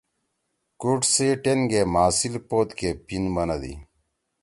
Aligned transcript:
کُوٹ 0.79 1.01
سی 1.13 1.27
ٹِن 1.43 1.59
گے 1.71 1.81
ماسیِل 1.93 2.35
پوت 2.47 2.69
کے 2.79 2.89
پیِن 3.05 3.23
بنَدی۔ 3.35 3.73